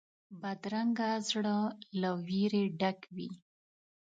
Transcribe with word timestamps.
بدرنګه 0.41 1.09
زړه 1.29 1.57
له 2.01 2.09
وېرې 2.25 2.63
ډک 2.79 2.99
وي 3.15 3.29